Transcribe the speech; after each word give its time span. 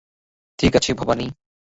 ঠিক 0.59 0.71
আছে, 0.75 0.91
ভবানী। 0.93 1.27